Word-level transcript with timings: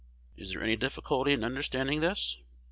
Is 0.35 0.49
there 0.51 0.63
any 0.63 0.75
difficulty 0.75 1.31
in 1.31 1.43
understanding 1.43 1.99
this? 1.99 2.39